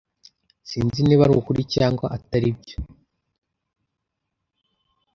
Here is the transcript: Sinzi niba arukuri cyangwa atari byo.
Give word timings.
Sinzi 0.69 0.99
niba 1.03 1.23
arukuri 1.25 1.61
cyangwa 1.73 2.05
atari 2.15 2.49
byo. 2.59 2.77